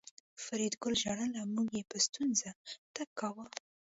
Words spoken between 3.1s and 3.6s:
کاوه